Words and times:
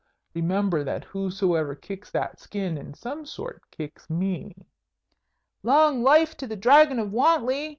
Remember, 0.33 0.83
that 0.83 1.03
whosoever 1.03 1.75
kicks 1.75 2.09
that 2.09 2.39
skin 2.39 2.75
in 2.75 2.95
some 2.95 3.23
sort 3.23 3.61
kicks 3.69 4.09
me." 4.09 4.55
"Long 5.61 6.01
life 6.01 6.35
to 6.37 6.47
the 6.47 6.55
Dragon 6.57 6.97
of 6.97 7.11
Wantley!" 7.13 7.69